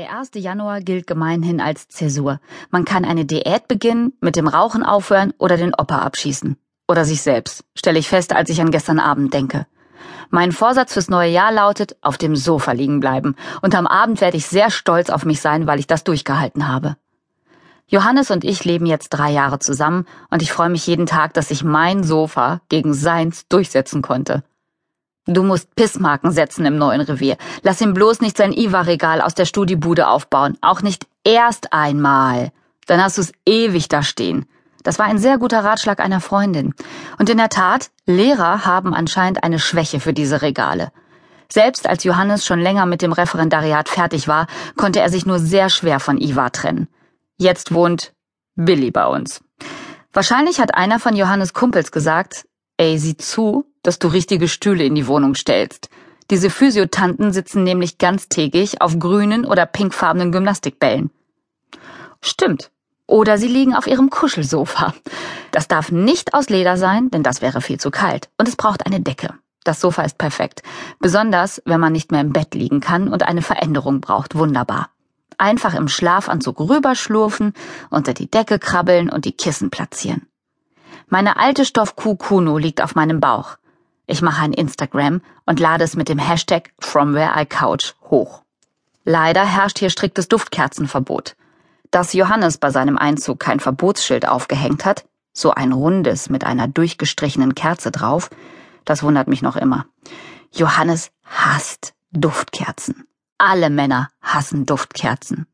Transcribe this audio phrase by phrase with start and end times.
[0.00, 0.30] Der 1.
[0.36, 2.40] Januar gilt gemeinhin als Zäsur.
[2.70, 6.56] Man kann eine Diät beginnen, mit dem Rauchen aufhören oder den Opa abschießen.
[6.88, 9.66] Oder sich selbst, stelle ich fest, als ich an gestern Abend denke.
[10.30, 13.36] Mein Vorsatz fürs neue Jahr lautet, auf dem Sofa liegen bleiben.
[13.60, 16.96] Und am Abend werde ich sehr stolz auf mich sein, weil ich das durchgehalten habe.
[17.86, 21.50] Johannes und ich leben jetzt drei Jahre zusammen und ich freue mich jeden Tag, dass
[21.50, 24.44] ich mein Sofa gegen seins durchsetzen konnte.
[25.32, 27.36] Du musst Pissmarken setzen im neuen Revier.
[27.62, 30.58] Lass ihm bloß nicht sein Iva-Regal aus der Studiebude aufbauen.
[30.60, 32.50] Auch nicht erst einmal.
[32.86, 34.46] Dann hast du's ewig da stehen.
[34.82, 36.74] Das war ein sehr guter Ratschlag einer Freundin.
[37.16, 40.90] Und in der Tat, Lehrer haben anscheinend eine Schwäche für diese Regale.
[41.48, 45.68] Selbst als Johannes schon länger mit dem Referendariat fertig war, konnte er sich nur sehr
[45.68, 46.88] schwer von Iva trennen.
[47.38, 48.14] Jetzt wohnt
[48.56, 49.44] Billy bei uns.
[50.12, 52.46] Wahrscheinlich hat einer von Johannes Kumpels gesagt,
[52.78, 55.88] ey, sieh zu, dass du richtige Stühle in die Wohnung stellst.
[56.30, 61.10] Diese Physiotanten sitzen nämlich ganztägig auf grünen oder pinkfarbenen Gymnastikbällen.
[62.20, 62.70] Stimmt.
[63.06, 64.94] Oder sie liegen auf ihrem Kuschelsofa.
[65.50, 68.28] Das darf nicht aus Leder sein, denn das wäre viel zu kalt.
[68.38, 69.34] Und es braucht eine Decke.
[69.64, 70.62] Das Sofa ist perfekt.
[71.00, 74.36] Besonders, wenn man nicht mehr im Bett liegen kann und eine Veränderung braucht.
[74.36, 74.90] Wunderbar.
[75.38, 77.54] Einfach im Schlafanzug rüberschlurfen,
[77.90, 80.26] unter die Decke krabbeln und die Kissen platzieren.
[81.08, 83.56] Meine alte Stoffkuh Kuno liegt auf meinem Bauch.
[84.10, 88.42] Ich mache ein Instagram und lade es mit dem Hashtag FromWhereICouch hoch.
[89.04, 91.36] Leider herrscht hier striktes Duftkerzenverbot.
[91.92, 97.54] Dass Johannes bei seinem Einzug kein Verbotsschild aufgehängt hat, so ein rundes mit einer durchgestrichenen
[97.54, 98.30] Kerze drauf,
[98.84, 99.86] das wundert mich noch immer.
[100.52, 103.06] Johannes hasst Duftkerzen.
[103.38, 105.46] Alle Männer hassen Duftkerzen.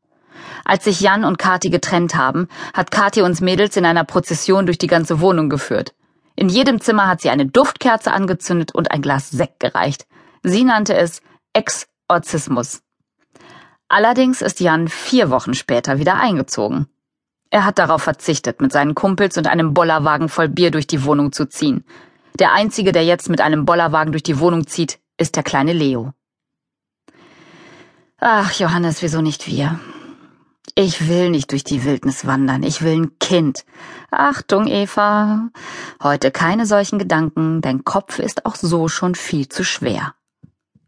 [0.65, 4.79] Als sich Jan und Kati getrennt haben, hat Kati uns Mädels in einer Prozession durch
[4.79, 5.93] die ganze Wohnung geführt.
[6.39, 10.05] In jedem Zimmer hat sie eine Duftkerze angezündet und ein Glas Sekt gereicht.
[10.43, 11.21] Sie nannte es
[11.53, 12.83] Exorzismus.
[13.89, 16.85] Allerdings ist Jan vier Wochen später wieder eingezogen.
[17.49, 21.31] Er hat darauf verzichtet, mit seinen Kumpels und einem Bollerwagen voll Bier durch die Wohnung
[21.31, 21.83] zu ziehen.
[22.37, 26.13] Der einzige, der jetzt mit einem Bollerwagen durch die Wohnung zieht, ist der kleine Leo.
[28.19, 29.79] Ach, Johannes, wieso nicht wir?
[30.75, 33.65] Ich will nicht durch die Wildnis wandern, ich will ein Kind.
[34.11, 35.49] Achtung, Eva.
[36.03, 40.13] Heute keine solchen Gedanken, dein Kopf ist auch so schon viel zu schwer.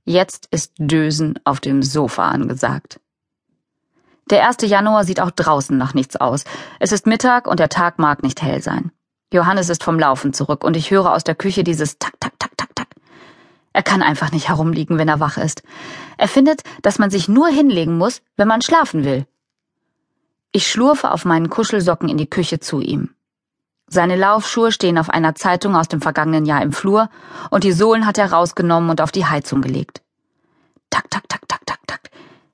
[0.05, 2.99] Jetzt ist Dösen auf dem Sofa angesagt.
[4.29, 4.57] Der 1.
[4.61, 6.43] Januar sieht auch draußen nach nichts aus.
[6.79, 8.91] Es ist Mittag und der Tag mag nicht hell sein.
[9.33, 12.57] Johannes ist vom Laufen zurück und ich höre aus der Küche dieses Tak, Tak, Tak,
[12.57, 12.87] Tak, Tak.
[13.73, 15.63] Er kann einfach nicht herumliegen, wenn er wach ist.
[16.17, 19.25] Er findet, dass man sich nur hinlegen muss, wenn man schlafen will.
[20.51, 23.13] Ich schlurfe auf meinen Kuschelsocken in die Küche zu ihm.
[23.87, 27.09] Seine Laufschuhe stehen auf einer Zeitung aus dem vergangenen Jahr im Flur
[27.49, 30.01] und die Sohlen hat er rausgenommen und auf die Heizung gelegt.
[30.89, 32.09] Tak, tak, tak, tak, tak, tak.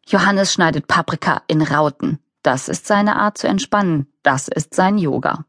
[0.07, 2.19] Johannes schneidet Paprika in Rauten.
[2.43, 4.07] Das ist seine Art zu entspannen.
[4.23, 5.45] Das ist sein Yoga.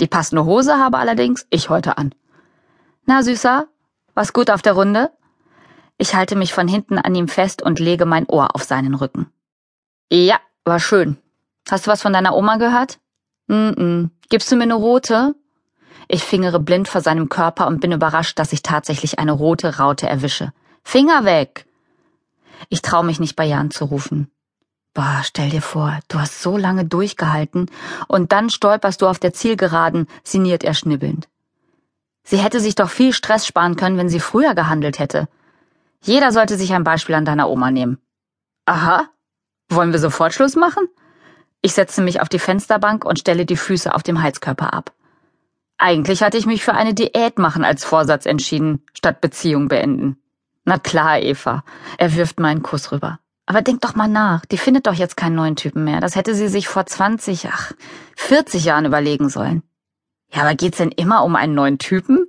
[0.00, 2.14] Die passende Hose habe allerdings ich heute an.
[3.06, 3.66] Na, Süßer,
[4.14, 5.10] was gut auf der Runde?
[5.98, 9.32] Ich halte mich von hinten an ihm fest und lege mein Ohr auf seinen Rücken.
[10.10, 11.18] Ja, war schön.
[11.70, 12.98] Hast du was von deiner Oma gehört?
[13.46, 14.10] Mm, -mm.
[14.28, 15.34] Gibst du mir eine rote?
[16.08, 20.08] Ich fingere blind vor seinem Körper und bin überrascht, dass ich tatsächlich eine rote Raute
[20.08, 20.52] erwische.
[20.82, 21.66] Finger weg!
[22.68, 24.30] Ich traue mich nicht bei Jan zu rufen.
[24.94, 27.70] Boah, stell dir vor, du hast so lange durchgehalten
[28.08, 31.28] und dann stolperst du auf der Zielgeraden, sinniert er schnibbelnd.
[32.24, 35.28] Sie hätte sich doch viel Stress sparen können, wenn sie früher gehandelt hätte.
[36.02, 37.98] Jeder sollte sich ein Beispiel an deiner Oma nehmen.
[38.66, 39.08] Aha.
[39.70, 40.86] Wollen wir sofort Schluss machen?
[41.62, 44.92] Ich setze mich auf die Fensterbank und stelle die Füße auf dem Heizkörper ab.
[45.78, 50.16] Eigentlich hatte ich mich für eine Diät machen als Vorsatz entschieden, statt Beziehung beenden.
[50.64, 51.64] Na klar, Eva.
[51.98, 53.20] Er wirft meinen Kuss rüber.
[53.46, 56.00] Aber denk doch mal nach, die findet doch jetzt keinen neuen Typen mehr.
[56.00, 57.72] Das hätte sie sich vor 20, ach,
[58.16, 59.62] 40 Jahren überlegen sollen.
[60.32, 62.26] Ja, aber geht's denn immer um einen neuen Typen?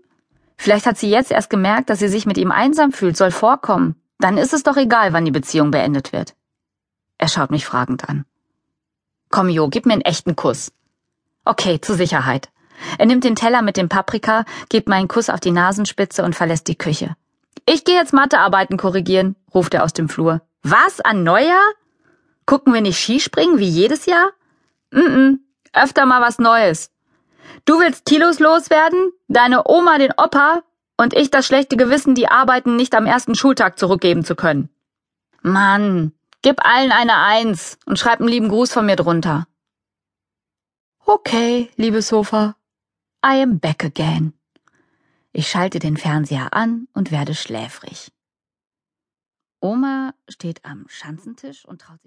[0.58, 3.96] Vielleicht hat sie jetzt erst gemerkt, dass sie sich mit ihm einsam fühlt, soll vorkommen.
[4.20, 6.36] Dann ist es doch egal, wann die Beziehung beendet wird.
[7.18, 8.26] Er schaut mich fragend an.
[9.34, 10.72] Komm, Jo, gib mir einen echten Kuss.
[11.44, 12.50] Okay, zur Sicherheit.
[13.00, 16.68] Er nimmt den Teller mit dem Paprika, gibt meinen Kuss auf die Nasenspitze und verlässt
[16.68, 17.16] die Küche.
[17.66, 20.42] Ich gehe jetzt Mathearbeiten korrigieren, ruft er aus dem Flur.
[20.62, 21.66] Was, an Neujahr?
[22.46, 24.30] Gucken wir nicht Skispringen wie jedes Jahr?
[24.92, 25.38] Mm, -mm
[25.74, 26.92] öfter mal was Neues.
[27.66, 30.62] Du willst Kilos loswerden, deine Oma den Opa
[30.96, 34.70] und ich das schlechte Gewissen, die Arbeiten nicht am ersten Schultag zurückgeben zu können.
[35.42, 36.14] Mann,
[36.44, 39.48] Gib allen eine Eins und schreib einen lieben Gruß von mir drunter.
[41.06, 42.58] Okay, liebes Sofa.
[43.26, 44.34] I am back again.
[45.32, 48.12] Ich schalte den Fernseher an und werde schläfrig.
[49.62, 52.02] Oma steht am Schanzentisch und traut sich